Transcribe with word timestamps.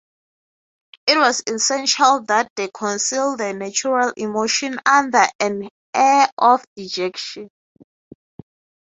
It 1.05 1.15
was 1.19 1.43
essential 1.45 2.21
that 2.23 2.49
he 2.55 2.71
conceal 2.75 3.37
the 3.37 3.53
natural 3.53 4.11
emotion 4.17 4.79
under 4.83 5.25
an 5.39 5.69
air 5.93 6.27
of 6.39 6.65
dejection. 6.75 7.49